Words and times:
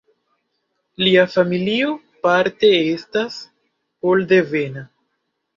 Lia 1.07 1.25
familio 1.33 1.91
parte 2.29 2.71
estas 2.97 3.39
pol-devena. 4.07 4.89